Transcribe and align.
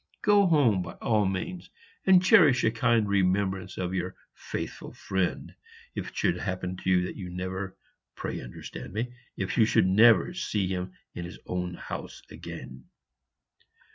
Go 0.23 0.47
home 0.47 0.81
by 0.81 0.93
all 0.93 1.27
means; 1.27 1.69
and 2.07 2.23
cherish 2.25 2.63
a 2.63 2.71
kind 2.71 3.07
remembrance 3.07 3.77
of 3.77 3.93
your 3.93 4.15
faithful 4.33 4.93
friend, 4.93 5.53
if 5.93 6.07
it 6.07 6.15
should 6.17 6.37
happen 6.39 6.75
that 6.75 6.87
you 7.15 7.29
never, 7.29 7.77
pray, 8.15 8.39
understand 8.41 8.93
me, 8.93 9.13
If 9.37 9.59
you 9.59 9.65
should 9.65 9.85
never 9.85 10.33
see 10.33 10.65
him 10.67 10.93
in 11.13 11.23
his 11.25 11.37
own 11.45 11.75
house 11.75 12.23
again." 12.31 12.85